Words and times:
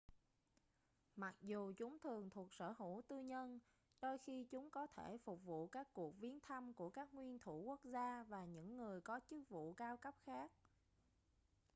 mặc 1.15 1.35
dù 1.41 1.73
chúng 1.77 1.99
thường 1.99 2.29
thuộc 2.29 2.53
sở 2.53 2.71
hữu 2.77 3.01
tư 3.07 3.19
nhân 3.21 3.59
đôi 4.01 4.17
khi 4.17 4.43
chúng 4.51 4.69
có 4.71 4.87
thể 4.87 5.17
phục 5.23 5.43
vụ 5.45 5.67
các 5.67 5.87
cuộc 5.93 6.19
viếng 6.19 6.39
thăm 6.39 6.73
của 6.73 6.89
các 6.89 7.13
nguyên 7.13 7.39
thủ 7.39 7.55
quốc 7.57 7.79
gia 7.83 8.23
và 8.29 8.45
những 8.45 8.77
người 8.77 9.01
có 9.01 9.19
chức 9.29 9.49
vụ 9.49 9.73
cao 9.73 9.97
cấp 9.97 10.13
khác 10.25 10.51